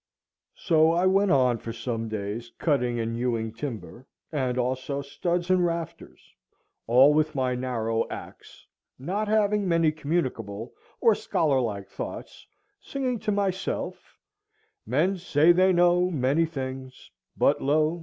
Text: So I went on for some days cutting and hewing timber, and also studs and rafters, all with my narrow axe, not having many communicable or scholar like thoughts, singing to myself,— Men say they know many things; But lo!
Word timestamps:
So 0.55 0.91
I 0.93 1.05
went 1.05 1.29
on 1.29 1.59
for 1.59 1.71
some 1.71 2.09
days 2.09 2.51
cutting 2.57 2.99
and 2.99 3.15
hewing 3.15 3.53
timber, 3.53 4.07
and 4.31 4.57
also 4.57 5.03
studs 5.03 5.51
and 5.51 5.63
rafters, 5.63 6.33
all 6.87 7.13
with 7.13 7.35
my 7.35 7.53
narrow 7.53 8.09
axe, 8.09 8.65
not 8.97 9.27
having 9.27 9.67
many 9.67 9.91
communicable 9.91 10.73
or 11.01 11.13
scholar 11.13 11.59
like 11.61 11.87
thoughts, 11.87 12.47
singing 12.79 13.19
to 13.19 13.31
myself,— 13.31 14.17
Men 14.87 15.17
say 15.17 15.51
they 15.51 15.71
know 15.71 16.09
many 16.09 16.47
things; 16.47 17.11
But 17.37 17.61
lo! 17.61 17.99